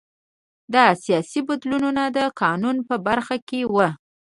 دا 0.73 0.85
سیاسي 1.03 1.39
بدلونونه 1.47 2.03
د 2.17 2.19
قانون 2.41 2.77
په 2.87 2.95
برخه 3.07 3.35
کې 3.47 3.59
وو 3.73 3.87